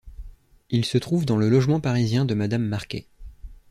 [0.71, 3.05] Il se trouve dans le logement parisien de madame Marquet.